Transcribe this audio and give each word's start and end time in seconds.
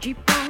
Jeep. 0.00 0.45